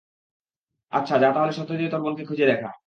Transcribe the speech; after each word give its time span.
আচ্ছা, 0.91 1.15
যা 1.17 1.29
তাহলে 1.31 1.53
সত্য 1.53 1.71
দিয়ে 1.75 1.89
তোর 1.89 2.01
বোনকে 2.03 2.23
খুঁজে 2.25 2.45
দেখা। 2.45 2.71